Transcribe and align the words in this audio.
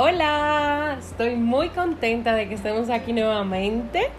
Hola, 0.00 0.96
estoy 1.00 1.34
muy 1.34 1.70
contenta 1.70 2.32
de 2.32 2.48
que 2.48 2.54
estemos 2.54 2.88
aquí 2.88 3.12
nuevamente. 3.12 4.10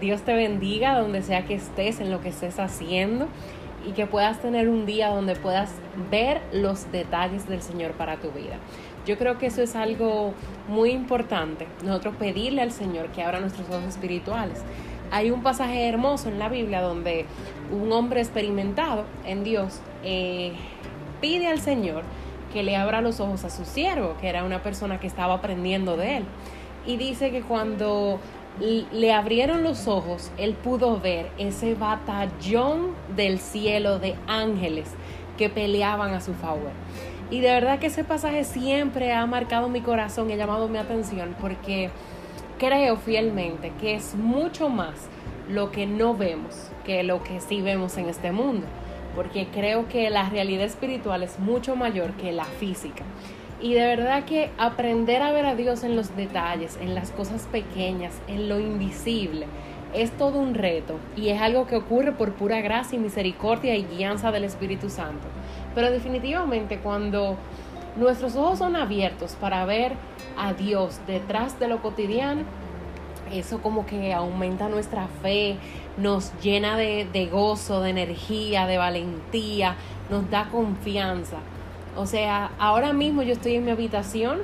Dios 0.00 0.22
te 0.22 0.32
bendiga 0.32 0.96
donde 0.96 1.20
sea 1.20 1.44
que 1.44 1.54
estés, 1.54 1.98
en 1.98 2.12
lo 2.12 2.20
que 2.20 2.28
estés 2.28 2.60
haciendo 2.60 3.26
y 3.84 3.90
que 3.90 4.06
puedas 4.06 4.40
tener 4.40 4.68
un 4.68 4.86
día 4.86 5.08
donde 5.08 5.34
puedas 5.34 5.72
ver 6.12 6.40
los 6.52 6.92
detalles 6.92 7.48
del 7.48 7.60
Señor 7.60 7.90
para 7.94 8.18
tu 8.18 8.30
vida. 8.30 8.58
Yo 9.04 9.18
creo 9.18 9.36
que 9.36 9.46
eso 9.46 9.62
es 9.62 9.74
algo 9.74 10.32
muy 10.68 10.92
importante, 10.92 11.66
nosotros 11.82 12.14
pedirle 12.20 12.62
al 12.62 12.70
Señor 12.70 13.08
que 13.08 13.24
abra 13.24 13.40
nuestros 13.40 13.68
ojos 13.68 13.82
espirituales. 13.82 14.62
Hay 15.10 15.32
un 15.32 15.42
pasaje 15.42 15.88
hermoso 15.88 16.28
en 16.28 16.38
la 16.38 16.48
Biblia 16.48 16.82
donde 16.82 17.26
un 17.72 17.90
hombre 17.90 18.20
experimentado 18.20 19.02
en 19.24 19.42
Dios 19.42 19.80
eh, 20.04 20.52
pide 21.20 21.48
al 21.48 21.60
Señor 21.60 22.04
que 22.56 22.62
le 22.62 22.74
abra 22.74 23.02
los 23.02 23.20
ojos 23.20 23.44
a 23.44 23.50
su 23.50 23.66
siervo, 23.66 24.14
que 24.18 24.30
era 24.30 24.42
una 24.42 24.62
persona 24.62 24.98
que 24.98 25.06
estaba 25.06 25.34
aprendiendo 25.34 25.98
de 25.98 26.16
él. 26.16 26.24
Y 26.86 26.96
dice 26.96 27.30
que 27.30 27.42
cuando 27.42 28.18
le 28.58 29.12
abrieron 29.12 29.62
los 29.62 29.86
ojos, 29.86 30.30
él 30.38 30.54
pudo 30.54 30.98
ver 30.98 31.30
ese 31.36 31.74
batallón 31.74 32.94
del 33.14 33.40
cielo 33.40 33.98
de 33.98 34.14
ángeles 34.26 34.88
que 35.36 35.50
peleaban 35.50 36.14
a 36.14 36.22
su 36.22 36.32
favor. 36.32 36.70
Y 37.30 37.40
de 37.40 37.50
verdad 37.50 37.78
que 37.78 37.88
ese 37.88 38.04
pasaje 38.04 38.42
siempre 38.44 39.12
ha 39.12 39.26
marcado 39.26 39.68
mi 39.68 39.82
corazón 39.82 40.30
y 40.30 40.32
ha 40.32 40.36
llamado 40.36 40.66
mi 40.66 40.78
atención 40.78 41.36
porque 41.38 41.90
creo 42.58 42.96
fielmente 42.96 43.70
que 43.78 43.96
es 43.96 44.14
mucho 44.14 44.70
más 44.70 44.94
lo 45.50 45.70
que 45.70 45.86
no 45.86 46.14
vemos 46.14 46.70
que 46.86 47.02
lo 47.02 47.22
que 47.22 47.40
sí 47.40 47.60
vemos 47.60 47.98
en 47.98 48.08
este 48.08 48.32
mundo 48.32 48.66
porque 49.16 49.48
creo 49.52 49.88
que 49.88 50.08
la 50.10 50.28
realidad 50.28 50.66
espiritual 50.66 51.22
es 51.24 51.40
mucho 51.40 51.74
mayor 51.74 52.12
que 52.12 52.30
la 52.30 52.44
física. 52.44 53.02
Y 53.60 53.72
de 53.72 53.80
verdad 53.80 54.24
que 54.24 54.50
aprender 54.58 55.22
a 55.22 55.32
ver 55.32 55.46
a 55.46 55.54
Dios 55.54 55.82
en 55.82 55.96
los 55.96 56.14
detalles, 56.14 56.78
en 56.80 56.94
las 56.94 57.10
cosas 57.10 57.48
pequeñas, 57.50 58.12
en 58.28 58.48
lo 58.50 58.60
invisible, 58.60 59.46
es 59.94 60.10
todo 60.12 60.38
un 60.38 60.54
reto 60.54 60.98
y 61.16 61.30
es 61.30 61.40
algo 61.40 61.66
que 61.66 61.76
ocurre 61.76 62.12
por 62.12 62.34
pura 62.34 62.60
gracia 62.60 62.96
y 62.96 63.00
misericordia 63.00 63.74
y 63.74 63.84
guianza 63.84 64.30
del 64.30 64.44
Espíritu 64.44 64.90
Santo. 64.90 65.26
Pero 65.74 65.90
definitivamente 65.90 66.78
cuando 66.78 67.36
nuestros 67.96 68.36
ojos 68.36 68.58
son 68.58 68.76
abiertos 68.76 69.36
para 69.40 69.64
ver 69.64 69.92
a 70.36 70.52
Dios 70.52 71.00
detrás 71.06 71.58
de 71.58 71.68
lo 71.68 71.80
cotidiano, 71.80 72.42
eso 73.32 73.60
como 73.60 73.86
que 73.86 74.12
aumenta 74.12 74.68
nuestra 74.68 75.08
fe, 75.22 75.56
nos 75.96 76.32
llena 76.42 76.76
de, 76.76 77.28
gozo, 77.30 77.80
de 77.80 77.90
energía, 77.90 78.66
de 78.66 78.78
valentía, 78.78 79.76
nos 80.10 80.30
da 80.30 80.48
confianza. 80.50 81.36
O 81.96 82.06
sea, 82.06 82.50
ahora 82.58 82.92
mismo 82.92 83.22
yo 83.22 83.32
estoy 83.32 83.54
en 83.54 83.64
mi 83.64 83.70
habitación, 83.70 84.40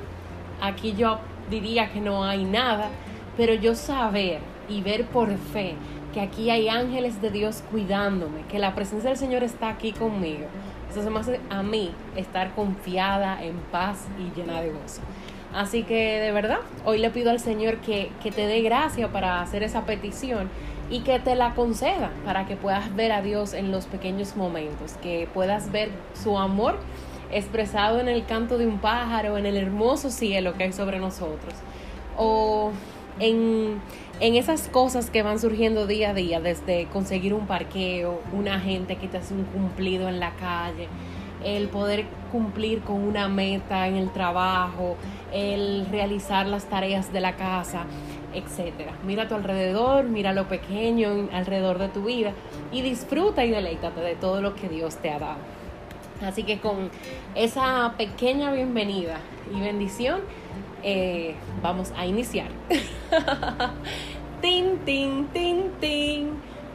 aquí 0.61 0.93
yo 0.97 1.19
diría 1.49 1.91
que 1.91 2.01
no 2.01 2.23
hay 2.23 2.43
nada, 2.45 2.89
pero 3.37 3.53
yo 3.53 3.75
saber 3.75 4.39
y 4.69 4.81
ver 4.81 5.05
por 5.05 5.35
fe 5.37 5.75
que 6.13 6.21
aquí 6.21 6.49
hay 6.49 6.69
ángeles 6.69 7.21
de 7.21 7.31
Dios 7.31 7.63
cuidándome, 7.71 8.43
que 8.49 8.59
la 8.59 8.75
presencia 8.75 9.09
del 9.09 9.17
Señor 9.17 9.43
está 9.43 9.69
aquí 9.69 9.91
conmigo. 9.91 10.45
Eso 10.89 11.01
se 11.01 11.09
me 11.09 11.19
hace 11.19 11.39
a 11.49 11.63
mí 11.63 11.91
estar 12.15 12.53
confiada, 12.53 13.43
en 13.43 13.55
paz 13.71 14.05
y 14.19 14.39
llena 14.39 14.61
de 14.61 14.69
gozo. 14.69 15.01
Así 15.53 15.83
que 15.83 16.19
de 16.19 16.31
verdad, 16.31 16.59
hoy 16.83 16.97
le 16.97 17.09
pido 17.11 17.29
al 17.29 17.39
Señor 17.39 17.77
que, 17.77 18.09
que 18.21 18.31
te 18.31 18.47
dé 18.47 18.61
gracia 18.61 19.09
para 19.09 19.41
hacer 19.41 19.61
esa 19.63 19.85
petición 19.85 20.49
y 20.89 21.01
que 21.01 21.19
te 21.19 21.35
la 21.35 21.53
conceda 21.53 22.11
para 22.25 22.45
que 22.45 22.55
puedas 22.55 22.95
ver 22.95 23.11
a 23.11 23.21
Dios 23.21 23.53
en 23.53 23.71
los 23.71 23.85
pequeños 23.85 24.35
momentos, 24.35 24.93
que 25.01 25.27
puedas 25.33 25.71
ver 25.71 25.89
su 26.13 26.37
amor 26.37 26.77
expresado 27.31 27.99
en 27.99 28.07
el 28.07 28.25
canto 28.25 28.57
de 28.57 28.67
un 28.67 28.79
pájaro, 28.79 29.37
en 29.37 29.45
el 29.45 29.57
hermoso 29.57 30.09
cielo 30.09 30.53
que 30.53 30.65
hay 30.65 30.73
sobre 30.73 30.99
nosotros, 30.99 31.53
o 32.17 32.71
en, 33.19 33.79
en 34.19 34.35
esas 34.35 34.67
cosas 34.69 35.09
que 35.09 35.23
van 35.23 35.39
surgiendo 35.39 35.87
día 35.87 36.11
a 36.11 36.13
día, 36.13 36.39
desde 36.39 36.85
conseguir 36.87 37.33
un 37.33 37.47
parqueo, 37.47 38.21
una 38.31 38.59
gente 38.59 38.97
que 38.97 39.07
te 39.07 39.17
hace 39.17 39.33
un 39.33 39.45
cumplido 39.45 40.09
en 40.09 40.19
la 40.19 40.31
calle, 40.31 40.87
el 41.43 41.67
poder 41.69 42.05
cumplir 42.31 42.81
con 42.81 43.01
una 43.01 43.27
meta 43.27 43.87
en 43.87 43.95
el 43.95 44.11
trabajo, 44.11 44.97
el 45.31 45.87
realizar 45.91 46.45
las 46.47 46.65
tareas 46.65 47.13
de 47.13 47.21
la 47.21 47.35
casa, 47.35 47.85
etc. 48.33 48.89
Mira 49.05 49.23
a 49.23 49.27
tu 49.27 49.35
alrededor, 49.35 50.05
mira 50.05 50.33
lo 50.33 50.47
pequeño 50.47 51.29
alrededor 51.31 51.77
de 51.79 51.89
tu 51.89 52.05
vida 52.05 52.33
y 52.71 52.81
disfruta 52.81 53.45
y 53.45 53.51
deleítate 53.51 54.01
de 54.01 54.15
todo 54.15 54.41
lo 54.41 54.55
que 54.55 54.69
Dios 54.69 54.97
te 54.97 55.11
ha 55.11 55.19
dado. 55.19 55.37
Así 56.21 56.43
que 56.43 56.59
con 56.59 56.89
esa 57.35 57.93
pequeña 57.97 58.51
bienvenida 58.51 59.17
y 59.53 59.59
bendición, 59.59 60.21
eh, 60.83 61.35
vamos 61.61 61.91
a 61.97 62.05
iniciar. 62.05 62.47
tin, 64.41 64.79
tin, 64.85 65.27
tin, 65.27 65.71
tin. 65.79 66.31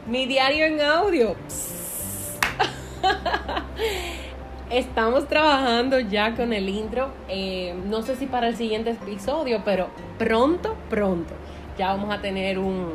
Mi 0.07 0.25
diario 0.25 0.65
en 0.65 0.81
audio. 0.81 1.35
Estamos 4.69 5.27
trabajando 5.27 5.99
ya 5.99 6.35
con 6.35 6.53
el 6.53 6.69
intro. 6.69 7.09
Eh, 7.27 7.73
no 7.87 8.03
sé 8.03 8.15
si 8.15 8.27
para 8.27 8.47
el 8.49 8.55
siguiente 8.55 8.91
episodio, 8.91 9.63
pero 9.65 9.87
pronto, 10.19 10.75
pronto 10.89 11.33
ya 11.79 11.87
vamos 11.87 12.13
a 12.13 12.21
tener 12.21 12.59
un, 12.59 12.91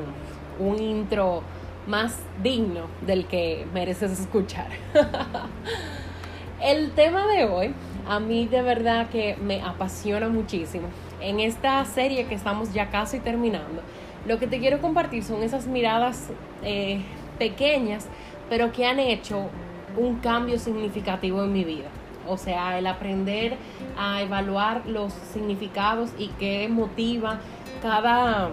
un 0.60 0.78
intro 0.80 1.42
más 1.86 2.20
digno 2.42 2.82
del 3.04 3.26
que 3.26 3.66
mereces 3.72 4.20
escuchar. 4.20 4.68
el 6.62 6.92
tema 6.92 7.26
de 7.26 7.46
hoy 7.46 7.74
a 8.06 8.20
mí 8.20 8.46
de 8.46 8.62
verdad 8.62 9.08
que 9.08 9.36
me 9.42 9.62
apasiona 9.62 10.28
muchísimo. 10.28 10.86
En 11.20 11.40
esta 11.40 11.84
serie 11.86 12.26
que 12.26 12.34
estamos 12.34 12.72
ya 12.72 12.90
casi 12.90 13.18
terminando, 13.18 13.82
lo 14.28 14.38
que 14.38 14.46
te 14.46 14.60
quiero 14.60 14.80
compartir 14.80 15.24
son 15.24 15.42
esas 15.42 15.66
miradas 15.66 16.28
eh, 16.62 17.00
pequeñas, 17.38 18.06
pero 18.50 18.70
que 18.70 18.86
han 18.86 19.00
hecho 19.00 19.48
un 19.96 20.16
cambio 20.16 20.58
significativo 20.58 21.44
en 21.44 21.52
mi 21.52 21.64
vida. 21.64 21.88
O 22.26 22.36
sea, 22.38 22.78
el 22.78 22.86
aprender 22.86 23.56
a 23.98 24.22
evaluar 24.22 24.86
los 24.86 25.12
significados 25.12 26.10
y 26.18 26.28
qué 26.38 26.68
motiva 26.68 27.38
cada, 27.82 28.48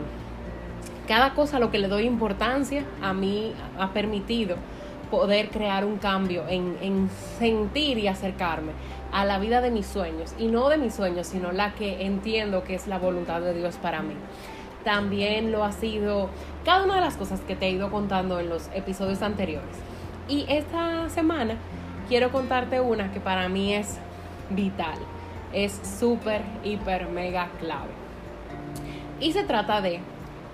cada 1.07 1.33
cosa 1.33 1.57
a 1.57 1.59
lo 1.59 1.71
que 1.71 1.79
le 1.79 1.87
doy 1.87 2.03
importancia, 2.03 2.83
a 3.01 3.13
mí 3.13 3.53
ha 3.79 3.93
permitido 3.93 4.57
poder 5.09 5.49
crear 5.49 5.85
un 5.85 5.97
cambio 5.97 6.45
en, 6.47 6.77
en, 6.81 7.09
sentir 7.37 7.97
y 7.97 8.07
acercarme 8.07 8.71
a 9.11 9.25
la 9.25 9.39
vida 9.39 9.61
de 9.61 9.71
mis 9.71 9.85
sueños. 9.85 10.33
Y 10.37 10.47
no 10.47 10.69
de 10.69 10.77
mis 10.77 10.93
sueños, 10.93 11.27
sino 11.27 11.51
la 11.51 11.73
que 11.73 12.05
entiendo 12.05 12.63
que 12.63 12.75
es 12.75 12.87
la 12.87 12.97
voluntad 12.97 13.41
de 13.41 13.53
Dios 13.53 13.75
para 13.75 14.01
mí. 14.01 14.15
También 14.83 15.51
lo 15.51 15.63
ha 15.63 15.73
sido 15.73 16.29
cada 16.65 16.85
una 16.85 16.95
de 16.95 17.01
las 17.01 17.17
cosas 17.17 17.41
que 17.41 17.55
te 17.55 17.67
he 17.67 17.71
ido 17.71 17.91
contando 17.91 18.39
en 18.39 18.49
los 18.49 18.69
episodios 18.73 19.21
anteriores. 19.21 19.90
Y 20.31 20.45
esta 20.47 21.09
semana 21.09 21.55
quiero 22.07 22.31
contarte 22.31 22.79
una 22.79 23.11
que 23.11 23.19
para 23.19 23.49
mí 23.49 23.73
es 23.73 23.97
vital, 24.49 24.97
es 25.51 25.77
súper, 25.99 26.41
hiper, 26.63 27.09
mega 27.09 27.49
clave. 27.59 27.91
Y 29.19 29.33
se 29.33 29.43
trata 29.43 29.81
de 29.81 29.99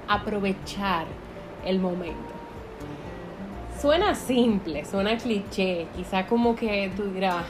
aprovechar 0.07 1.05
el 1.63 1.77
momento. 1.77 2.33
Suena 3.79 4.15
simple, 4.15 4.83
suena 4.83 5.15
cliché, 5.15 5.85
quizá 5.95 6.25
como 6.25 6.55
que 6.55 6.91
tú 6.97 7.13
dirás, 7.13 7.45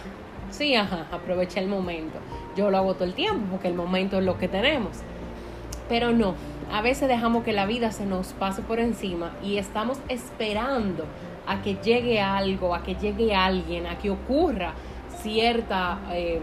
sí, 0.52 0.76
ajá, 0.76 1.08
aprovecha 1.09 1.62
el 1.62 1.70
momento. 1.70 2.20
Yo 2.58 2.70
lo 2.70 2.78
hago 2.78 2.96
todo 2.96 3.06
el 3.06 3.14
tiempo 3.14 3.46
porque 3.52 3.70
el 3.70 3.74
momento 3.74 4.18
es 4.18 4.26
lo 4.26 4.38
que 4.38 4.50
tenemos. 4.50 4.98
Pero 5.88 6.12
no, 6.12 6.36
a 6.74 6.82
veces 6.82 7.08
dejamos 7.08 7.46
que 7.46 7.54
la 7.54 7.66
vida 7.66 7.94
se 7.94 8.06
nos 8.06 8.34
pase 8.34 8.62
por 8.64 8.82
encima 8.82 9.32
y 9.42 9.59
estamos 9.59 10.02
esperando 10.09 11.06
a 11.47 11.61
que 11.61 11.76
llegue 11.76 12.20
algo, 12.22 12.76
a 12.76 12.84
que 12.84 12.96
llegue 12.96 13.34
alguien, 13.34 13.88
a 13.88 13.97
que 13.97 14.09
ocurra 14.09 14.73
cierta 15.22 15.99
eh, 16.11 16.40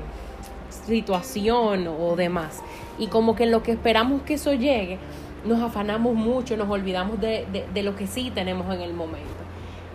situación 0.69 1.87
o 1.89 2.17
demás. 2.17 2.63
Y 2.99 3.09
como 3.09 3.35
que 3.35 3.45
en 3.45 3.51
lo 3.51 3.63
que 3.63 3.73
esperamos 3.73 4.23
que 4.23 4.35
eso 4.35 4.53
llegue, 4.53 4.99
nos 5.45 5.61
afanamos 5.61 6.15
mucho, 6.15 6.57
nos 6.57 6.69
olvidamos 6.71 7.21
de, 7.21 7.47
de 7.73 7.83
lo 7.83 7.95
que 7.97 8.07
sí 8.07 8.31
tenemos 8.35 8.73
en 8.75 8.81
el 8.81 8.95
momento. 8.95 9.29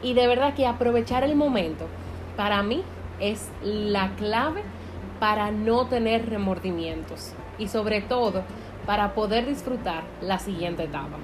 Y 0.03 0.13
de 0.13 0.27
verdad 0.27 0.53
que 0.53 0.65
aprovechar 0.65 1.23
el 1.23 1.35
momento, 1.35 1.88
para 2.38 2.61
mí, 2.63 2.83
es 3.19 3.50
la 3.61 4.15
clave 4.15 4.61
para 5.19 5.51
no 5.51 5.88
tener 5.88 6.29
remordimientos 6.29 7.33
y 7.57 7.67
sobre 7.67 8.01
todo 8.01 8.44
para 8.85 9.13
poder 9.13 9.45
disfrutar 9.45 10.03
la 10.21 10.39
siguiente 10.39 10.83
etapa. 10.83 11.17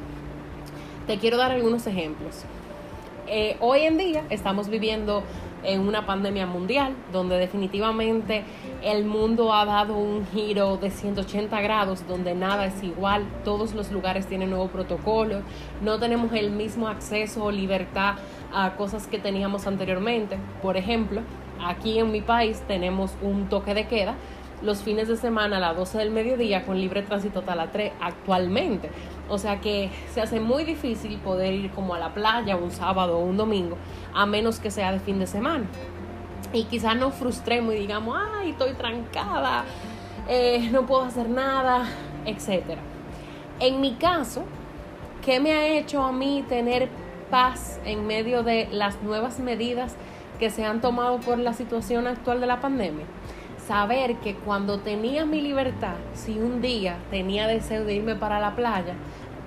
Te 1.07 1.17
quiero 1.17 1.37
dar 1.37 1.51
algunos 1.51 1.87
ejemplos. 1.87 2.43
Eh, 3.27 3.57
hoy 3.59 3.81
en 3.81 3.97
día 3.97 4.23
estamos 4.29 4.69
viviendo 4.69 5.23
en 5.63 5.81
una 5.81 6.05
pandemia 6.05 6.45
mundial 6.45 6.95
donde 7.11 7.39
definitivamente 7.39 8.43
el 8.83 9.03
mundo 9.03 9.51
ha 9.51 9.65
dado 9.65 9.97
un 9.97 10.27
giro 10.27 10.77
de 10.77 10.91
180 10.91 11.59
grados 11.61 12.07
donde 12.07 12.35
nada 12.35 12.67
es 12.67 12.83
igual, 12.83 13.25
todos 13.43 13.73
los 13.73 13.91
lugares 13.91 14.27
tienen 14.27 14.51
nuevo 14.51 14.67
protocolo, 14.67 15.41
no 15.81 15.97
tenemos 15.97 16.33
el 16.33 16.51
mismo 16.51 16.87
acceso 16.87 17.45
o 17.45 17.51
libertad 17.51 18.15
a 18.53 18.75
cosas 18.75 19.07
que 19.07 19.17
teníamos 19.17 19.65
anteriormente. 19.65 20.37
Por 20.61 20.77
ejemplo, 20.77 21.21
aquí 21.65 21.97
en 21.97 22.11
mi 22.11 22.21
país 22.21 22.61
tenemos 22.67 23.15
un 23.23 23.49
toque 23.49 23.73
de 23.73 23.87
queda 23.87 24.13
los 24.61 24.81
fines 24.81 25.07
de 25.07 25.17
semana 25.17 25.57
a 25.57 25.59
las 25.59 25.75
12 25.75 25.97
del 25.97 26.11
mediodía 26.11 26.65
con 26.65 26.79
libre 26.79 27.01
tránsito 27.01 27.39
hasta 27.39 27.55
las 27.55 27.71
3 27.71 27.93
actualmente. 28.01 28.89
O 29.29 29.37
sea 29.37 29.59
que 29.59 29.89
se 30.13 30.21
hace 30.21 30.39
muy 30.39 30.63
difícil 30.63 31.17
poder 31.17 31.53
ir 31.53 31.71
como 31.71 31.95
a 31.95 31.99
la 31.99 32.13
playa 32.13 32.55
un 32.55 32.71
sábado 32.71 33.17
o 33.17 33.25
un 33.25 33.37
domingo, 33.37 33.77
a 34.13 34.25
menos 34.25 34.59
que 34.59 34.71
sea 34.71 34.91
de 34.91 34.99
fin 34.99 35.19
de 35.19 35.27
semana. 35.27 35.65
Y 36.53 36.65
quizás 36.65 36.95
nos 36.95 37.15
frustremos 37.15 37.73
y 37.73 37.79
digamos, 37.79 38.17
ay, 38.17 38.51
estoy 38.51 38.73
trancada, 38.73 39.65
eh, 40.27 40.69
no 40.71 40.85
puedo 40.85 41.03
hacer 41.03 41.29
nada, 41.29 41.87
etc. 42.25 42.77
En 43.59 43.81
mi 43.81 43.93
caso, 43.95 44.43
¿qué 45.23 45.39
me 45.39 45.53
ha 45.53 45.67
hecho 45.67 46.03
a 46.03 46.11
mí 46.11 46.43
tener 46.47 46.87
paz 47.29 47.79
en 47.85 48.05
medio 48.05 48.43
de 48.43 48.67
las 48.71 49.01
nuevas 49.01 49.39
medidas 49.39 49.95
que 50.39 50.49
se 50.49 50.65
han 50.65 50.81
tomado 50.81 51.19
por 51.19 51.39
la 51.39 51.53
situación 51.53 52.05
actual 52.05 52.41
de 52.41 52.47
la 52.47 52.61
pandemia? 52.61 53.05
Saber 53.67 54.17
que 54.17 54.35
cuando 54.35 54.77
tenía 54.77 55.25
mi 55.25 55.41
libertad, 55.41 55.95
si 56.13 56.37
un 56.37 56.61
día 56.61 56.97
tenía 57.09 57.47
deseo 57.47 57.83
de 57.83 57.95
irme 57.95 58.15
para 58.15 58.39
la 58.39 58.55
playa, 58.55 58.93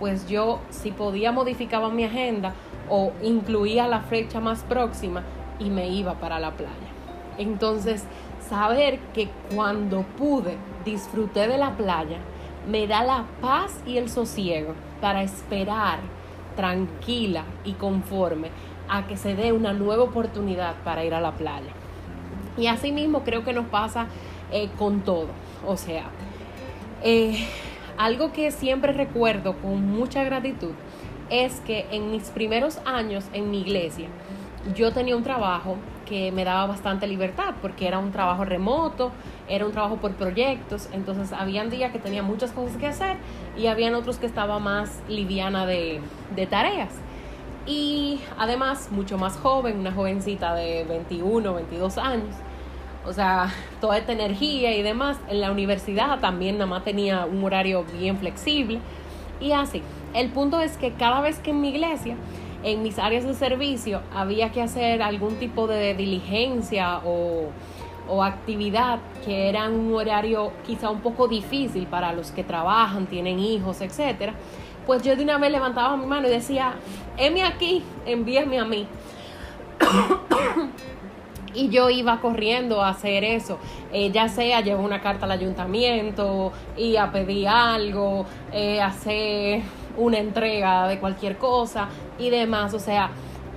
pues 0.00 0.28
yo 0.28 0.58
si 0.70 0.90
podía 0.90 1.30
modificaba 1.30 1.88
mi 1.88 2.02
agenda 2.02 2.52
o 2.90 3.12
incluía 3.22 3.86
la 3.86 4.00
fecha 4.00 4.40
más 4.40 4.64
próxima 4.64 5.22
y 5.60 5.70
me 5.70 5.88
iba 5.88 6.14
para 6.14 6.40
la 6.40 6.50
playa. 6.50 6.72
Entonces, 7.38 8.06
saber 8.48 8.98
que 9.14 9.28
cuando 9.54 10.02
pude 10.02 10.56
disfruté 10.84 11.46
de 11.46 11.58
la 11.58 11.76
playa, 11.76 12.18
me 12.68 12.88
da 12.88 13.04
la 13.04 13.24
paz 13.40 13.80
y 13.86 13.98
el 13.98 14.10
sosiego 14.10 14.74
para 15.00 15.22
esperar 15.22 16.00
tranquila 16.56 17.44
y 17.64 17.74
conforme 17.74 18.50
a 18.88 19.06
que 19.06 19.16
se 19.16 19.36
dé 19.36 19.52
una 19.52 19.72
nueva 19.74 20.02
oportunidad 20.02 20.74
para 20.82 21.04
ir 21.04 21.14
a 21.14 21.20
la 21.20 21.32
playa. 21.36 21.70
Y 22.58 22.66
así 22.66 22.92
mismo 22.92 23.22
creo 23.22 23.44
que 23.44 23.52
nos 23.52 23.66
pasa 23.66 24.06
eh, 24.50 24.68
con 24.78 25.00
todo. 25.00 25.28
O 25.66 25.76
sea, 25.76 26.04
eh, 27.02 27.46
algo 27.96 28.32
que 28.32 28.50
siempre 28.50 28.92
recuerdo 28.92 29.56
con 29.56 29.86
mucha 29.86 30.24
gratitud 30.24 30.72
es 31.30 31.60
que 31.60 31.86
en 31.90 32.10
mis 32.10 32.30
primeros 32.30 32.80
años 32.84 33.24
en 33.32 33.50
mi 33.50 33.60
iglesia, 33.60 34.08
yo 34.74 34.92
tenía 34.92 35.16
un 35.16 35.22
trabajo 35.22 35.76
que 36.06 36.32
me 36.32 36.44
daba 36.44 36.66
bastante 36.66 37.06
libertad 37.06 37.54
porque 37.60 37.86
era 37.86 37.98
un 37.98 38.10
trabajo 38.12 38.44
remoto, 38.44 39.12
era 39.46 39.66
un 39.66 39.72
trabajo 39.72 39.96
por 39.96 40.14
proyectos, 40.14 40.88
entonces 40.92 41.32
habían 41.32 41.68
días 41.70 41.92
que 41.92 41.98
tenía 41.98 42.22
muchas 42.22 42.50
cosas 42.52 42.76
que 42.78 42.86
hacer 42.86 43.16
y 43.56 43.66
habían 43.66 43.94
otros 43.94 44.18
que 44.18 44.26
estaba 44.26 44.58
más 44.58 45.00
liviana 45.08 45.66
de, 45.66 46.00
de 46.34 46.46
tareas. 46.46 46.94
Y 47.66 48.20
además 48.38 48.88
mucho 48.90 49.18
más 49.18 49.36
joven, 49.36 49.78
una 49.78 49.92
jovencita 49.92 50.54
de 50.54 50.84
21, 50.84 51.52
22 51.52 51.98
años. 51.98 52.34
O 53.06 53.12
sea, 53.12 53.52
toda 53.80 53.98
esta 53.98 54.12
energía 54.12 54.76
y 54.76 54.82
demás. 54.82 55.18
En 55.28 55.40
la 55.40 55.50
universidad 55.50 56.20
también 56.20 56.58
nada 56.58 56.66
más 56.66 56.84
tenía 56.84 57.24
un 57.24 57.42
horario 57.44 57.84
bien 57.98 58.18
flexible. 58.18 58.80
Y 59.40 59.52
así. 59.52 59.82
El 60.14 60.30
punto 60.30 60.60
es 60.60 60.76
que 60.76 60.92
cada 60.92 61.20
vez 61.20 61.38
que 61.38 61.50
en 61.50 61.60
mi 61.60 61.68
iglesia 61.68 62.16
en 62.62 62.82
mis 62.82 62.98
áreas 62.98 63.24
de 63.24 63.34
servicio 63.34 64.00
había 64.14 64.50
que 64.50 64.62
hacer 64.62 65.02
algún 65.02 65.36
tipo 65.36 65.66
de 65.66 65.94
diligencia 65.94 67.00
o, 67.04 67.50
actividad 68.22 69.00
que 69.22 69.50
era 69.50 69.68
un 69.68 69.92
horario 69.92 70.50
quizá 70.66 70.88
un 70.88 71.00
poco 71.00 71.28
difícil 71.28 71.86
para 71.86 72.14
los 72.14 72.30
que 72.30 72.42
trabajan, 72.42 73.06
tienen 73.06 73.38
hijos, 73.38 73.82
etcétera, 73.82 74.32
pues 74.86 75.02
yo 75.02 75.14
de 75.14 75.24
una 75.24 75.36
vez 75.36 75.52
levantaba 75.52 75.94
mi 75.94 76.06
mano 76.06 76.26
y 76.26 76.30
decía, 76.30 76.72
heme 77.18 77.44
aquí, 77.44 77.82
envíame 78.06 78.58
a 78.58 78.64
mí. 78.64 78.86
Y 81.54 81.68
yo 81.68 81.90
iba 81.90 82.20
corriendo 82.20 82.82
a 82.82 82.90
hacer 82.90 83.24
eso, 83.24 83.58
eh, 83.92 84.10
ya 84.10 84.28
sea 84.28 84.60
llevar 84.60 84.84
una 84.84 85.00
carta 85.00 85.26
al 85.26 85.32
ayuntamiento 85.32 86.52
y 86.76 86.96
a 86.96 87.10
pedir 87.10 87.48
algo, 87.48 88.26
eh, 88.52 88.80
hacer 88.80 89.62
una 89.96 90.18
entrega 90.18 90.88
de 90.88 90.98
cualquier 90.98 91.38
cosa 91.38 91.88
y 92.18 92.30
demás. 92.30 92.74
O 92.74 92.78
sea, 92.78 93.10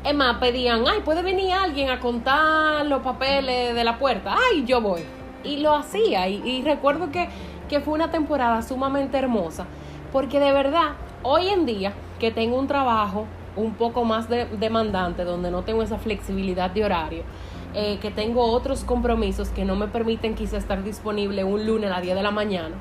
es 0.03 0.15
más, 0.15 0.37
pedían, 0.37 0.83
ay, 0.87 1.01
puede 1.05 1.21
venir 1.21 1.53
alguien 1.53 1.89
a 1.89 1.99
contar 1.99 2.85
los 2.85 3.01
papeles 3.01 3.75
de 3.75 3.83
la 3.83 3.97
puerta. 3.99 4.35
Ay, 4.49 4.65
yo 4.65 4.81
voy. 4.81 5.01
Y 5.43 5.57
lo 5.57 5.75
hacía. 5.75 6.27
Y, 6.27 6.61
recuerdo 6.63 7.11
que, 7.11 7.29
que 7.69 7.79
fue 7.79 7.93
una 7.93 8.11
temporada 8.11 8.61
sumamente 8.61 9.17
hermosa. 9.17 9.65
Porque 10.11 10.39
de 10.39 10.51
verdad, 10.51 10.93
hoy 11.23 11.49
en 11.49 11.65
día, 11.65 11.93
que 12.19 12.31
tengo 12.31 12.57
un 12.57 12.67
trabajo 12.67 13.25
un 13.55 13.73
poco 13.73 14.03
más 14.05 14.27
demandante, 14.29 15.23
donde 15.23 15.51
no 15.51 15.63
tengo 15.63 15.83
esa 15.83 15.97
flexibilidad 15.97 16.69
de 16.71 16.85
horario, 16.85 17.23
eh, 17.73 17.99
que 18.01 18.11
tengo 18.11 18.43
otros 18.43 18.83
compromisos 18.83 19.49
que 19.49 19.65
no 19.65 19.75
me 19.75 19.87
permiten 19.87 20.35
quizá 20.35 20.57
estar 20.57 20.83
disponible 20.83 21.43
un 21.43 21.65
lunes 21.65 21.89
a 21.89 21.95
las 21.95 22.01
10 22.01 22.15
de 22.15 22.23
la 22.23 22.31
mañana, 22.31 22.75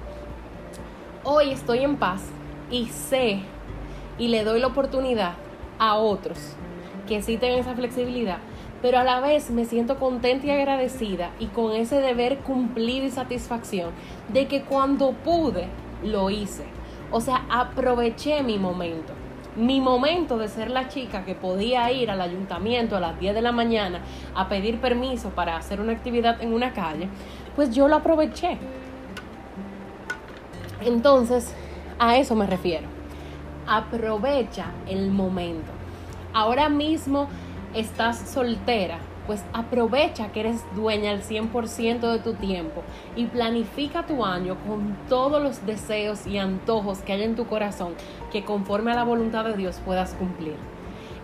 hoy 1.24 1.50
estoy 1.50 1.80
en 1.80 1.96
paz 1.96 2.22
y 2.70 2.86
sé 2.86 3.40
y 4.18 4.28
le 4.28 4.44
doy 4.44 4.60
la 4.60 4.68
oportunidad 4.68 5.34
a 5.78 5.94
otros 5.94 6.56
que 7.10 7.22
sí 7.22 7.36
tengan 7.36 7.58
esa 7.58 7.74
flexibilidad, 7.74 8.38
pero 8.82 8.98
a 8.98 9.04
la 9.04 9.20
vez 9.20 9.50
me 9.50 9.64
siento 9.64 9.98
contenta 9.98 10.46
y 10.46 10.50
agradecida 10.50 11.30
y 11.40 11.46
con 11.46 11.72
ese 11.72 12.00
deber 12.00 12.38
cumplido 12.38 13.04
y 13.06 13.10
satisfacción 13.10 13.90
de 14.32 14.46
que 14.46 14.62
cuando 14.62 15.12
pude, 15.12 15.66
lo 16.04 16.30
hice. 16.30 16.64
O 17.10 17.20
sea, 17.20 17.44
aproveché 17.50 18.42
mi 18.44 18.58
momento. 18.58 19.12
Mi 19.60 19.78
momento 19.78 20.38
de 20.38 20.48
ser 20.48 20.70
la 20.70 20.88
chica 20.88 21.26
que 21.26 21.34
podía 21.34 21.92
ir 21.92 22.10
al 22.10 22.22
ayuntamiento 22.22 22.96
a 22.96 23.00
las 23.00 23.20
10 23.20 23.34
de 23.34 23.42
la 23.42 23.52
mañana 23.52 24.00
a 24.34 24.48
pedir 24.48 24.80
permiso 24.80 25.28
para 25.30 25.58
hacer 25.58 25.82
una 25.82 25.92
actividad 25.92 26.40
en 26.40 26.54
una 26.54 26.72
calle, 26.72 27.10
pues 27.54 27.74
yo 27.74 27.86
lo 27.86 27.96
aproveché. 27.96 28.56
Entonces, 30.80 31.54
a 31.98 32.16
eso 32.16 32.34
me 32.34 32.46
refiero. 32.46 32.88
Aprovecha 33.66 34.72
el 34.88 35.10
momento. 35.10 35.70
Ahora 36.32 36.70
mismo 36.70 37.28
estás 37.74 38.18
soltera, 38.30 38.98
pues 39.30 39.44
aprovecha 39.52 40.32
que 40.32 40.40
eres 40.40 40.64
dueña 40.74 41.12
al 41.12 41.22
100% 41.22 42.00
de 42.00 42.18
tu 42.18 42.34
tiempo 42.34 42.82
y 43.14 43.26
planifica 43.26 44.04
tu 44.04 44.24
año 44.24 44.56
con 44.66 44.96
todos 45.08 45.40
los 45.40 45.64
deseos 45.64 46.26
y 46.26 46.38
antojos 46.38 46.98
que 46.98 47.12
hay 47.12 47.22
en 47.22 47.36
tu 47.36 47.46
corazón 47.46 47.94
que 48.32 48.44
conforme 48.44 48.90
a 48.90 48.96
la 48.96 49.04
voluntad 49.04 49.44
de 49.44 49.56
Dios 49.56 49.80
puedas 49.84 50.14
cumplir. 50.14 50.56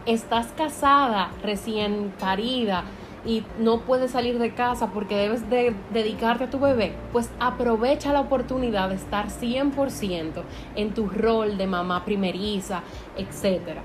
Estás 0.07 0.47
casada, 0.57 1.33
recién 1.43 2.13
parida, 2.21 2.85
y 3.25 3.43
no 3.59 3.81
puedes 3.81 4.13
salir 4.13 4.39
de 4.39 4.55
casa 4.55 4.93
porque 4.93 5.17
debes 5.17 5.51
de 5.51 5.75
dedicarte 5.93 6.45
a 6.45 6.51
tu 6.51 6.61
bebé, 6.61 6.95
pues 7.11 7.29
aprovecha 7.41 8.13
la 8.13 8.21
oportunidad 8.21 8.91
de 8.91 8.95
estar 8.95 9.31
100% 9.31 10.45
en 10.77 10.95
tu 10.95 11.09
rol 11.09 11.59
de 11.59 11.67
mamá 11.67 12.05
primeriza, 12.05 12.83
etc. 13.17 13.81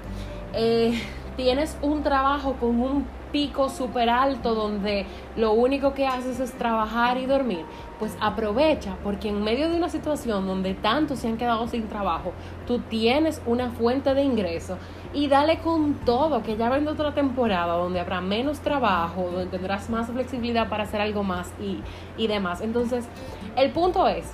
Eh, 0.54 0.94
tienes 1.38 1.76
un 1.82 2.04
trabajo 2.04 2.54
con 2.60 2.80
un 2.80 3.21
pico 3.32 3.70
súper 3.70 4.10
alto 4.10 4.54
donde 4.54 5.06
lo 5.36 5.54
único 5.54 5.94
que 5.94 6.08
haces 6.08 6.40
es 6.40 6.52
trabajar 6.54 7.18
y 7.18 7.26
dormir, 7.26 7.66
pues 8.00 8.18
aprovecha 8.20 8.96
porque 9.04 9.30
en 9.30 9.44
medio 9.44 9.70
de 9.70 9.78
una 9.78 9.90
situación 9.90 10.48
donde 10.48 10.74
tantos 10.74 11.20
se 11.20 11.28
han 11.28 11.38
quedado 11.38 11.68
sin 11.68 11.88
trabajo, 11.88 12.34
tú 12.68 12.80
tienes 12.80 13.42
una 13.46 13.70
fuente 13.70 14.14
de 14.14 14.24
ingreso 14.24 14.78
y 15.14 15.28
dale 15.28 15.60
con 15.60 15.94
todo, 16.06 16.42
que 16.42 16.56
ya 16.56 16.70
vendrá 16.70 16.94
otra 16.94 17.14
temporada 17.14 17.74
donde 17.74 18.00
habrá 18.00 18.22
menos 18.22 18.60
trabajo, 18.60 19.24
donde 19.32 19.46
tendrás 19.48 19.90
más 19.90 20.10
flexibilidad 20.10 20.70
para 20.70 20.84
hacer 20.84 21.02
algo 21.02 21.24
más 21.24 21.52
y, 21.60 21.80
y 22.22 22.28
demás. 22.28 22.62
Entonces, 22.62 23.08
el 23.56 23.72
punto 23.72 24.08
es 24.08 24.26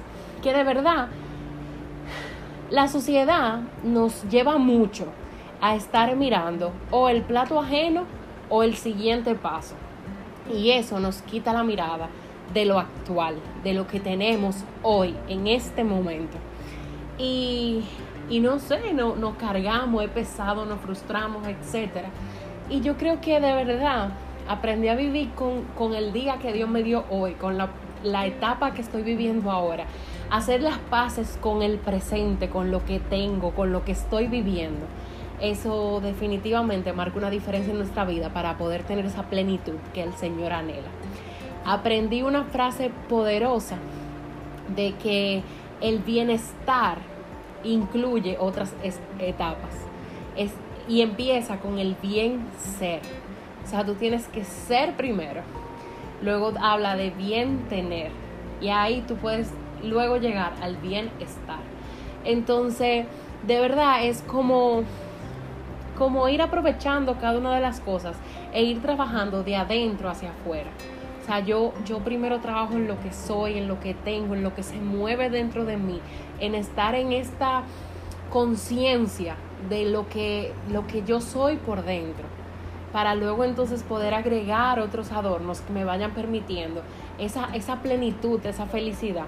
que 0.42 0.54
de 0.54 0.63
verdad 0.63 1.08
la 2.70 2.88
sociedad 2.88 3.60
nos 3.84 4.24
lleva 4.30 4.58
mucho 4.58 5.06
a 5.62 5.75
estar 5.75 6.16
mirando 6.16 6.72
o 6.92 7.10
el 7.10 7.24
plato 7.24 7.60
ajeno 7.60 8.04
o 8.50 8.63
el 8.63 8.75
siguiente 8.75 9.36
paso. 9.36 9.75
Y 10.54 10.72
eso 10.72 11.00
nos 11.00 11.22
quita 11.24 11.54
la 11.54 11.63
mirada 11.63 12.10
de 12.54 12.66
lo 12.66 12.80
actual, 12.80 13.36
de 13.63 13.74
lo 13.74 13.88
que 13.88 14.00
tenemos 14.00 14.63
hoy, 14.82 15.16
en 15.27 15.48
este 15.48 15.84
momento. 15.84 16.38
Y, 17.18 17.84
y 18.30 18.39
no 18.39 18.60
sé, 18.60 18.94
no, 18.94 19.16
nos 19.16 19.36
cargamos, 19.36 20.04
es 20.04 20.10
pesado, 20.10 20.66
nos 20.66 20.80
frustramos, 20.80 21.46
etc. 21.48 22.06
Y 22.70 22.82
yo 22.82 22.98
creo 22.98 23.20
que 23.20 23.39
de 23.39 23.54
verdad 23.54 24.10
aprendí 24.48 24.88
a 24.88 24.96
vivir 24.96 25.32
con, 25.32 25.63
con 25.77 25.94
el 25.94 26.13
día 26.13 26.38
que 26.38 26.54
Dios 26.54 26.70
me 26.70 26.84
dio 26.84 27.04
hoy, 27.10 27.34
con 27.34 27.58
la, 27.58 27.70
la 28.04 28.25
etapa 28.25 28.74
que 28.74 28.82
estoy 28.82 29.01
viviendo 29.01 29.51
ahora, 29.51 29.86
hacer 30.30 30.62
las 30.62 30.77
paces 30.77 31.38
con 31.42 31.62
el 31.62 31.77
presente, 31.77 32.50
con 32.50 32.72
lo 32.72 32.86
que 32.86 33.00
tengo, 33.00 33.51
con 33.51 33.74
lo 33.74 33.84
que 33.84 33.92
estoy 33.92 34.27
viviendo 34.27 34.86
eso 35.39 36.01
definitivamente 36.01 36.94
marca 36.94 37.17
una 37.17 37.29
diferencia 37.29 37.72
en 37.72 37.77
nuestra 37.77 38.06
vida 38.06 38.29
para 38.29 38.58
poder 38.58 38.84
tener 38.84 39.06
esa 39.06 39.24
plenitud 39.24 39.75
que 39.94 40.03
el 40.03 40.13
Señor 40.13 40.53
anhela. 40.53 40.88
Aprendí 41.65 42.22
una 42.22 42.46
frase 42.46 42.91
poderosa 43.10 43.77
de 44.75 44.94
que 44.96 45.44
el 45.82 46.00
bienestar 46.00 46.98
incluye 47.63 48.38
otras 48.39 48.74
etapas 49.20 49.88
y 50.88 51.01
empieza 51.01 51.58
con 51.58 51.79
el 51.79 51.96
bien 52.01 52.46
ser. 52.77 53.01
O 53.63 53.70
sea, 53.70 53.86
tú 53.86 53.96
tienes 53.96 54.27
que 54.27 54.44
ser 54.44 54.96
primero. 54.96 55.41
Luego 56.22 56.53
habla 56.60 56.96
de 56.96 57.12
bien 57.12 57.67
tener 57.70 58.12
Y 58.60 58.70
ahí 58.70 59.03
tú 59.08 59.15
puedes 59.17 59.51
luego 59.84 60.17
llegar 60.17 60.53
al 60.62 60.77
bienestar. 60.77 61.60
Entonces, 62.24 63.06
de 63.46 63.60
verdad 63.60 64.06
es 64.06 64.22
como 64.24 64.84
como 65.98 66.30
ir 66.30 66.42
aprovechando 66.42 67.18
cada 67.18 67.39
una 67.39 67.56
de 67.56 67.62
las 67.62 67.80
cosas 67.80 68.16
e 68.54 68.63
ir 68.63 68.82
trabajando 68.82 69.44
de 69.44 69.56
adentro 69.56 70.10
hacia 70.10 70.30
afuera. 70.30 70.70
O 71.22 71.25
sea, 71.25 71.39
yo, 71.39 71.74
yo 71.86 72.00
primero 72.00 72.39
trabajo 72.39 72.74
en 72.74 72.88
lo 72.88 73.00
que 73.00 73.12
soy, 73.12 73.58
en 73.58 73.68
lo 73.68 73.80
que 73.80 73.94
tengo, 73.94 74.34
en 74.36 74.44
lo 74.44 74.54
que 74.56 74.63
se 74.63 74.77
mueve 74.77 75.30
dentro 75.30 75.66
de 75.66 75.77
mí, 75.77 76.00
en 76.39 76.56
estar 76.56 76.96
en 76.96 77.12
esta 77.12 77.63
conciencia 78.30 79.36
de 79.70 79.86
lo 79.86 80.08
que, 80.08 80.54
lo 80.72 80.88
que 80.88 81.04
yo 81.04 81.20
soy 81.20 81.58
por 81.58 81.84
dentro, 81.84 82.25
para 82.94 83.16
luego 83.16 83.44
entonces 83.44 83.84
poder 83.84 84.13
agregar 84.13 84.80
otros 84.80 85.12
adornos 85.12 85.62
que 85.62 85.74
me 85.74 85.84
vayan 85.84 86.12
permitiendo 86.12 86.82
esa, 87.18 87.50
esa 87.54 87.82
plenitud, 87.82 88.46
esa 88.46 88.68
felicidad 88.68 89.25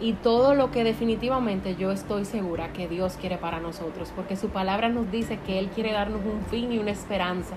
y 0.00 0.14
todo 0.14 0.54
lo 0.54 0.70
que 0.70 0.82
definitivamente 0.82 1.76
yo 1.76 1.92
estoy 1.92 2.24
segura 2.24 2.72
que 2.72 2.88
Dios 2.88 3.18
quiere 3.20 3.36
para 3.36 3.60
nosotros, 3.60 4.12
porque 4.16 4.36
su 4.36 4.48
palabra 4.48 4.88
nos 4.88 5.10
dice 5.10 5.38
que 5.46 5.58
Él 5.58 5.68
quiere 5.68 5.92
darnos 5.92 6.20
un 6.24 6.42
fin 6.46 6.72
y 6.72 6.78
una 6.78 6.90
esperanza, 6.90 7.54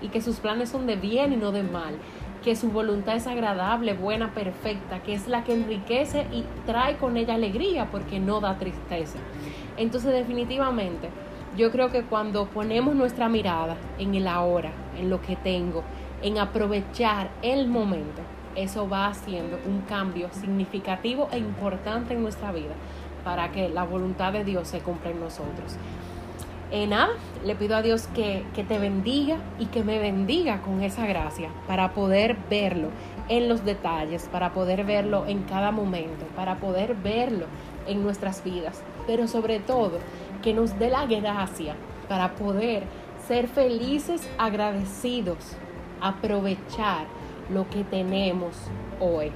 y 0.00 0.08
que 0.08 0.22
sus 0.22 0.40
planes 0.40 0.70
son 0.70 0.86
de 0.86 0.96
bien 0.96 1.32
y 1.32 1.36
no 1.36 1.52
de 1.52 1.62
mal, 1.62 1.94
que 2.42 2.56
su 2.56 2.70
voluntad 2.70 3.16
es 3.16 3.26
agradable, 3.26 3.94
buena, 3.94 4.32
perfecta, 4.34 5.02
que 5.02 5.14
es 5.14 5.28
la 5.28 5.44
que 5.44 5.52
enriquece 5.52 6.26
y 6.32 6.44
trae 6.66 6.96
con 6.96 7.16
ella 7.16 7.34
alegría, 7.34 7.88
porque 7.90 8.18
no 8.18 8.40
da 8.40 8.58
tristeza. 8.58 9.18
Entonces 9.76 10.12
definitivamente, 10.12 11.08
yo 11.56 11.70
creo 11.70 11.90
que 11.90 12.02
cuando 12.02 12.46
ponemos 12.46 12.94
nuestra 12.94 13.28
mirada 13.28 13.76
en 13.98 14.14
el 14.14 14.26
ahora, 14.26 14.72
en 14.98 15.10
lo 15.10 15.20
que 15.20 15.36
tengo, 15.36 15.84
en 16.22 16.38
aprovechar 16.38 17.30
el 17.42 17.68
momento, 17.68 18.22
eso 18.56 18.88
va 18.88 19.06
haciendo 19.06 19.58
un 19.66 19.80
cambio 19.82 20.28
significativo 20.32 21.28
e 21.32 21.38
importante 21.38 22.14
en 22.14 22.22
nuestra 22.22 22.52
vida 22.52 22.74
para 23.24 23.52
que 23.52 23.68
la 23.68 23.84
voluntad 23.84 24.32
de 24.32 24.44
Dios 24.44 24.68
se 24.68 24.80
cumpla 24.80 25.10
en 25.10 25.20
nosotros. 25.20 25.76
En 26.70 26.90
nada, 26.90 27.10
le 27.44 27.54
pido 27.54 27.76
a 27.76 27.82
Dios 27.82 28.06
que, 28.08 28.44
que 28.54 28.64
te 28.64 28.78
bendiga 28.78 29.36
y 29.58 29.66
que 29.66 29.84
me 29.84 29.98
bendiga 29.98 30.62
con 30.62 30.82
esa 30.82 31.06
gracia 31.06 31.50
para 31.66 31.92
poder 31.92 32.36
verlo 32.48 32.88
en 33.28 33.48
los 33.48 33.64
detalles, 33.64 34.28
para 34.32 34.52
poder 34.52 34.84
verlo 34.84 35.26
en 35.26 35.42
cada 35.42 35.70
momento, 35.70 36.24
para 36.34 36.56
poder 36.56 36.94
verlo 36.94 37.46
en 37.86 38.02
nuestras 38.02 38.42
vidas, 38.42 38.82
pero 39.06 39.28
sobre 39.28 39.58
todo 39.58 39.98
que 40.42 40.54
nos 40.54 40.78
dé 40.78 40.88
la 40.88 41.06
gracia 41.06 41.74
para 42.08 42.34
poder 42.34 42.84
ser 43.26 43.48
felices, 43.48 44.28
agradecidos, 44.38 45.56
aprovechar 46.00 47.06
lo 47.50 47.68
que 47.68 47.84
tenemos 47.84 48.56
hoy. 49.00 49.30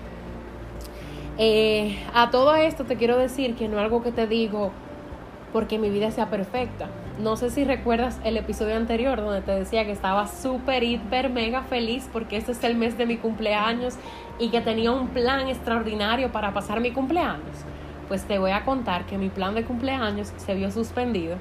Eh, 1.39 1.99
a 2.15 2.31
todo 2.31 2.55
esto 2.57 2.85
te 2.85 2.97
quiero 2.97 3.19
decir 3.19 3.57
que 3.57 3.69
no 3.69 3.77
es 3.77 3.83
algo 3.85 4.03
que 4.03 4.11
te 4.11 4.27
digo 4.27 4.73
porque 5.53 5.79
mi 5.79 5.91
vida 5.91 6.11
sea 6.11 6.31
perfecta. 6.31 6.89
No 7.19 7.37
sé 7.37 7.51
si 7.51 7.65
recuerdas 7.65 8.21
el 8.25 8.37
episodio 8.37 8.77
anterior 8.77 9.23
donde 9.23 9.41
te 9.41 9.53
decía 9.53 9.85
que 9.87 9.93
estaba 9.93 10.27
súper, 10.27 10.83
hiper, 10.83 11.31
mega 11.31 11.63
feliz 11.63 12.09
porque 12.13 12.37
este 12.37 12.53
es 12.53 12.63
el 12.65 12.75
mes 12.75 12.99
de 12.99 13.07
mi 13.07 13.17
cumpleaños 13.17 13.95
y 14.39 14.51
que 14.51 14.61
tenía 14.61 14.93
un 14.93 15.09
plan 15.09 15.49
extraordinario 15.49 16.31
para 16.31 16.53
pasar 16.53 16.81
mi 16.81 16.91
cumpleaños. 16.91 17.57
Pues 18.09 18.25
te 18.25 18.39
voy 18.39 18.51
a 18.51 18.65
contar 18.65 19.07
que 19.07 19.19
mi 19.19 19.31
plan 19.31 19.55
de 19.55 19.65
cumpleaños 19.65 20.33
se 20.37 20.55
vio 20.55 20.71
suspendido 20.71 21.37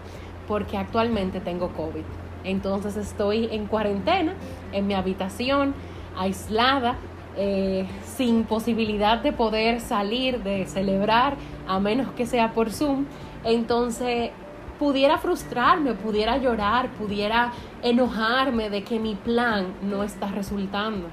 porque 0.47 0.77
actualmente 0.77 1.39
tengo 1.39 1.69
COVID. 1.69 2.03
Entonces 2.45 2.95
estoy 2.95 3.49
en 3.51 3.65
cuarentena 3.65 4.33
en 4.71 4.87
mi 4.87 4.93
habitación 4.93 5.73
aislada, 6.17 6.95
eh, 7.37 7.85
sin 8.05 8.45
posibilidad 8.45 9.17
de 9.17 9.33
poder 9.33 9.81
salir, 9.81 10.41
de 10.43 10.65
celebrar, 10.65 11.35
a 11.67 11.79
menos 11.79 12.11
que 12.13 12.25
sea 12.25 12.53
por 12.53 12.71
Zoom, 12.71 13.05
entonces 13.43 14.31
pudiera 14.79 15.17
frustrarme, 15.17 15.93
pudiera 15.93 16.37
llorar, 16.37 16.89
pudiera 16.91 17.51
enojarme 17.81 18.69
de 18.69 18.83
que 18.83 18.99
mi 18.99 19.15
plan 19.15 19.73
no 19.81 20.03
está 20.03 20.27
resultando. 20.27 21.07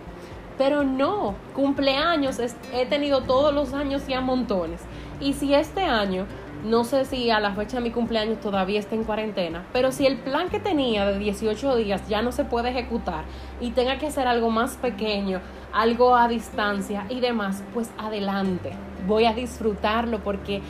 Pero 0.58 0.84
no, 0.84 1.34
cumpleaños 1.54 2.38
he 2.72 2.86
tenido 2.86 3.22
todos 3.22 3.52
los 3.52 3.72
años 3.72 4.02
y 4.08 4.12
a 4.12 4.20
montones. 4.20 4.82
Y 5.20 5.32
si 5.32 5.54
este 5.54 5.82
año 5.82 6.26
no 6.64 6.84
sé 6.84 7.04
si 7.04 7.30
a 7.30 7.40
la 7.40 7.52
fecha 7.52 7.78
de 7.78 7.82
mi 7.82 7.90
cumpleaños 7.90 8.40
todavía 8.40 8.78
está 8.78 8.94
en 8.94 9.04
cuarentena, 9.04 9.64
pero 9.72 9.90
si 9.90 10.06
el 10.06 10.18
plan 10.18 10.48
que 10.48 10.60
tenía 10.60 11.04
de 11.06 11.18
18 11.18 11.76
días 11.76 12.08
ya 12.08 12.22
no 12.22 12.30
se 12.30 12.44
puede 12.44 12.70
ejecutar 12.70 13.24
y 13.60 13.70
tenga 13.70 13.98
que 13.98 14.06
hacer 14.06 14.28
algo 14.28 14.50
más 14.50 14.76
pequeño, 14.76 15.40
algo 15.72 16.14
a 16.14 16.28
distancia 16.28 17.06
y 17.08 17.20
demás, 17.20 17.64
pues 17.74 17.90
adelante. 17.98 18.72
Voy 19.06 19.24
a 19.24 19.32
disfrutarlo 19.32 20.20
porque 20.20 20.62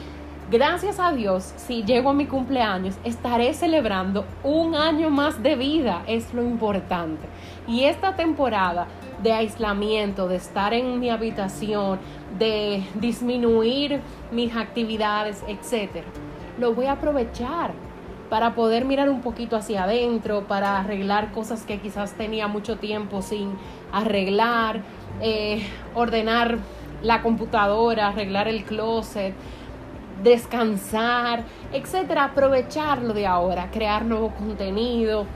gracias 0.50 0.99
a 0.99 1.12
Dios, 1.12 1.52
si 1.56 1.82
llego 1.82 2.11
a 2.11 2.14
mi 2.14 2.26
cumpleaños, 2.26 2.94
estaré 3.04 3.52
celebrando 3.52 4.25
un 4.42 4.75
año 4.75 5.11
más 5.11 5.42
de 5.42 5.56
vida, 5.56 6.04
es 6.06 6.32
lo 6.32 6.42
importante. 6.42 7.26
Y 7.68 7.84
esta 7.84 8.16
temporada 8.16 8.87
de 9.22 9.32
aislamiento, 9.32 10.26
de 10.26 10.37
estar 10.37 10.75
en 10.75 10.99
mi 10.99 11.11
habitación, 11.11 11.99
de 12.39 12.83
disminuir 12.95 14.01
mis 14.31 14.55
actividades, 14.57 15.43
etcétera, 15.47 16.07
lo 16.59 16.75
voy 16.75 16.87
a 16.87 16.93
aprovechar 16.93 17.73
para 18.31 18.55
poder 18.55 18.87
mirar 18.87 19.11
un 19.11 19.21
poquito 19.21 19.57
hacia 19.57 19.85
adentro, 19.85 20.45
para 20.49 20.79
arreglar 20.79 21.33
cosas 21.33 21.65
que 21.65 21.81
quizás 21.81 22.15
tenía 22.15 22.49
mucho 22.49 22.79
tiempo 22.79 23.21
sin 23.21 23.51
arreglar, 23.93 24.81
eh, 25.21 25.62
ordenar 25.95 26.59
la 27.03 27.21
computadora, 27.21 28.09
arreglar 28.09 28.49
el 28.49 28.65
closet, 28.65 29.35
descansar, 30.23 31.45
etcétera, 31.73 32.25
aprovecharlo 32.25 33.12
de 33.12 33.27
ahora, 33.27 33.71
crear 33.71 34.05
nuevo 34.07 34.31
contenido. 34.31 35.27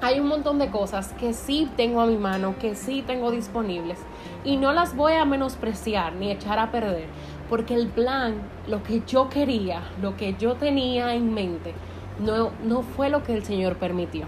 Hay 0.00 0.20
un 0.20 0.28
montón 0.28 0.58
de 0.58 0.70
cosas 0.70 1.12
que 1.14 1.34
sí 1.34 1.68
tengo 1.76 2.00
a 2.00 2.06
mi 2.06 2.16
mano, 2.16 2.54
que 2.58 2.74
sí 2.74 3.02
tengo 3.06 3.30
disponibles 3.30 3.98
y 4.44 4.56
no 4.56 4.72
las 4.72 4.94
voy 4.94 5.14
a 5.14 5.24
menospreciar 5.24 6.14
ni 6.14 6.30
echar 6.30 6.58
a 6.58 6.70
perder, 6.70 7.06
porque 7.48 7.74
el 7.74 7.88
plan, 7.88 8.34
lo 8.68 8.82
que 8.82 9.02
yo 9.06 9.28
quería, 9.28 9.82
lo 10.00 10.16
que 10.16 10.34
yo 10.34 10.54
tenía 10.54 11.14
en 11.14 11.32
mente, 11.32 11.74
no, 12.20 12.50
no 12.64 12.82
fue 12.82 13.08
lo 13.08 13.22
que 13.22 13.34
el 13.34 13.44
Señor 13.44 13.76
permitió. 13.76 14.26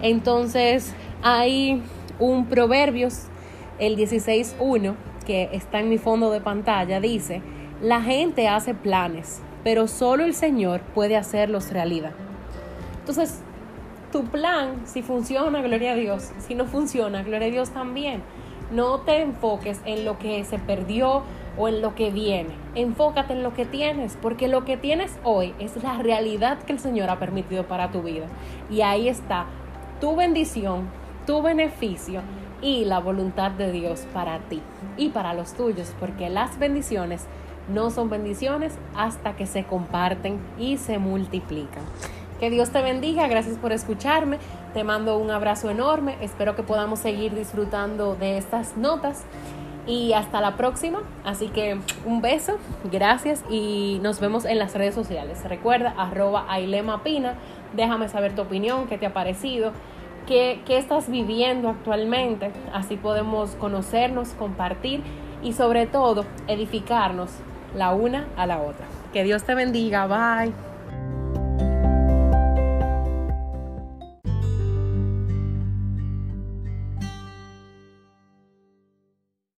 Entonces 0.00 0.94
hay 1.22 1.82
un 2.18 2.46
Proverbios, 2.46 3.26
el 3.78 3.96
16.1, 3.96 4.94
que 5.26 5.50
está 5.52 5.80
en 5.80 5.88
mi 5.88 5.98
fondo 5.98 6.30
de 6.30 6.40
pantalla, 6.40 7.00
dice, 7.00 7.42
la 7.80 8.02
gente 8.02 8.48
hace 8.48 8.74
planes, 8.74 9.40
pero 9.64 9.86
solo 9.86 10.24
el 10.24 10.34
Señor 10.34 10.80
puede 10.94 11.16
hacerlos 11.16 11.70
realidad. 11.72 12.12
Entonces, 13.00 13.40
tu 14.12 14.24
plan, 14.24 14.82
si 14.84 15.02
funciona, 15.02 15.62
gloria 15.62 15.92
a 15.92 15.94
Dios, 15.96 16.30
si 16.38 16.54
no 16.54 16.66
funciona, 16.66 17.22
gloria 17.22 17.48
a 17.48 17.50
Dios 17.50 17.70
también. 17.70 18.22
No 18.72 19.00
te 19.00 19.20
enfoques 19.20 19.80
en 19.84 20.04
lo 20.04 20.18
que 20.18 20.42
se 20.44 20.58
perdió 20.58 21.22
o 21.58 21.68
en 21.68 21.82
lo 21.82 21.94
que 21.94 22.10
viene. 22.10 22.50
Enfócate 22.74 23.34
en 23.34 23.42
lo 23.42 23.52
que 23.52 23.66
tienes, 23.66 24.16
porque 24.20 24.48
lo 24.48 24.64
que 24.64 24.76
tienes 24.76 25.18
hoy 25.24 25.54
es 25.58 25.82
la 25.82 25.98
realidad 25.98 26.58
que 26.62 26.72
el 26.72 26.78
Señor 26.78 27.10
ha 27.10 27.18
permitido 27.18 27.64
para 27.64 27.90
tu 27.90 28.02
vida. 28.02 28.26
Y 28.70 28.80
ahí 28.80 29.08
está 29.08 29.46
tu 30.00 30.16
bendición, 30.16 30.88
tu 31.26 31.42
beneficio 31.42 32.22
y 32.62 32.84
la 32.86 32.98
voluntad 32.98 33.50
de 33.50 33.70
Dios 33.72 34.06
para 34.14 34.38
ti 34.38 34.62
y 34.96 35.10
para 35.10 35.34
los 35.34 35.52
tuyos, 35.52 35.92
porque 36.00 36.30
las 36.30 36.58
bendiciones 36.58 37.26
no 37.68 37.90
son 37.90 38.08
bendiciones 38.08 38.72
hasta 38.96 39.36
que 39.36 39.46
se 39.46 39.64
comparten 39.64 40.38
y 40.58 40.78
se 40.78 40.98
multiplican. 40.98 41.82
Que 42.40 42.50
Dios 42.50 42.70
te 42.70 42.82
bendiga, 42.82 43.28
gracias 43.28 43.56
por 43.56 43.72
escucharme, 43.72 44.38
te 44.72 44.84
mando 44.84 45.18
un 45.18 45.30
abrazo 45.30 45.70
enorme, 45.70 46.16
espero 46.20 46.56
que 46.56 46.62
podamos 46.62 46.98
seguir 46.98 47.34
disfrutando 47.34 48.14
de 48.14 48.38
estas 48.38 48.76
notas 48.76 49.24
y 49.86 50.12
hasta 50.12 50.40
la 50.40 50.56
próxima. 50.56 51.00
Así 51.24 51.48
que 51.48 51.78
un 52.04 52.22
beso, 52.22 52.58
gracias 52.90 53.44
y 53.50 53.98
nos 54.02 54.20
vemos 54.20 54.44
en 54.44 54.58
las 54.58 54.74
redes 54.74 54.94
sociales. 54.94 55.42
Recuerda, 55.44 55.94
arroba 55.96 56.46
Pina, 57.02 57.34
déjame 57.74 58.08
saber 58.08 58.34
tu 58.34 58.42
opinión, 58.42 58.86
qué 58.86 58.98
te 58.98 59.06
ha 59.06 59.12
parecido, 59.12 59.72
qué, 60.26 60.62
qué 60.66 60.78
estás 60.78 61.10
viviendo 61.10 61.68
actualmente, 61.68 62.52
así 62.72 62.96
podemos 62.96 63.50
conocernos, 63.56 64.30
compartir 64.30 65.02
y 65.42 65.52
sobre 65.52 65.86
todo 65.86 66.24
edificarnos 66.46 67.30
la 67.74 67.92
una 67.92 68.26
a 68.36 68.46
la 68.46 68.60
otra. 68.60 68.86
Que 69.12 69.24
Dios 69.24 69.44
te 69.44 69.54
bendiga, 69.54 70.06
bye. 70.06 70.71